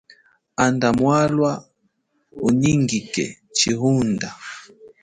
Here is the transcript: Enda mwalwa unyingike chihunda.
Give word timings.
Enda 0.63 0.89
mwalwa 0.99 1.51
unyingike 2.47 3.25
chihunda. 3.57 4.29